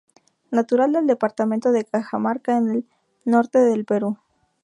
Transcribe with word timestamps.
Natural 0.49 0.91
del 0.93 1.05
departamento 1.05 1.71
de 1.71 1.85
Cajamarca, 1.85 2.57
en 2.57 2.71
el 2.71 2.87
norte 3.23 3.59
del 3.59 3.85
Perú. 3.85 4.17